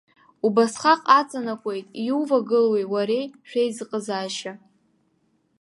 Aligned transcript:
Убасҟак 0.45 1.01
аҵанакуеит 1.19 1.87
иувагылоуи 2.07 2.83
уареи 2.93 3.25
шәеизыҟазаашьа. 3.47 4.53